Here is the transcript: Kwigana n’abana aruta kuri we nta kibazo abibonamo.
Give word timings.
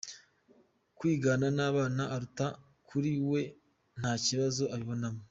Kwigana 0.97 1.47
n’abana 1.57 2.03
aruta 2.15 2.47
kuri 2.87 3.11
we 3.31 3.41
nta 3.99 4.13
kibazo 4.25 4.63
abibonamo. 4.73 5.19